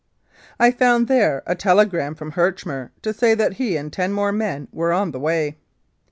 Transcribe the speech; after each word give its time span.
I 0.59 0.71
found 0.71 1.07
there 1.07 1.43
a 1.45 1.53
telegram 1.53 2.15
from 2.15 2.31
Herchmer 2.31 2.89
to 3.03 3.13
say 3.13 3.35
that 3.35 3.57
he 3.57 3.77
and 3.77 3.93
ten 3.93 4.13
more 4.13 4.31
men 4.31 4.67
were 4.71 4.91
on 4.91 5.11
the 5.11 5.19
way. 5.19 5.57